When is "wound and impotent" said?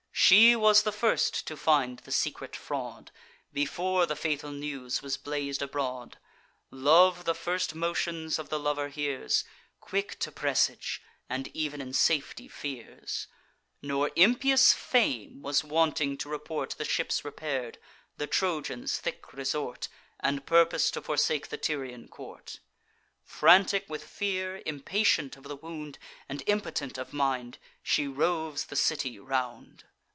25.57-26.97